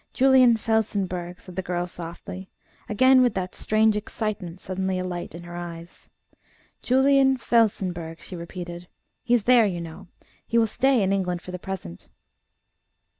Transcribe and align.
Julian 0.13 0.57
Felsenburgh," 0.57 1.39
said 1.39 1.55
the 1.55 1.61
girl 1.61 1.85
softly, 1.85 2.49
again 2.89 3.21
with 3.21 3.35
that 3.35 3.53
strange 3.53 3.95
excitement 3.95 4.59
suddenly 4.59 4.97
alight 4.97 5.35
in 5.35 5.43
her 5.43 5.55
eyes. 5.55 6.09
"Julian 6.81 7.37
Felsenburgh," 7.37 8.19
she 8.19 8.35
repeated. 8.35 8.87
"He 9.21 9.35
is 9.35 9.43
there, 9.43 9.67
you 9.67 9.79
know. 9.79 10.07
He 10.47 10.57
will 10.57 10.65
stay 10.65 11.03
in 11.03 11.13
England 11.13 11.43
for 11.43 11.51
the 11.51 11.59
present." 11.59 12.09